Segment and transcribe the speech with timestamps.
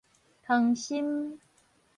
[0.41, 1.37] 糖心